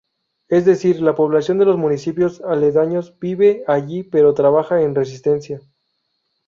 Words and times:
Es 0.47 0.65
decir, 0.65 0.99
la 0.99 1.13
población 1.13 1.59
de 1.59 1.65
los 1.65 1.77
municipios 1.77 2.41
aledaños 2.41 3.19
vive 3.19 3.63
allí 3.67 4.01
pero 4.01 4.33
trabaja 4.33 4.81
en 4.81 4.95
Resistencia. 4.95 5.61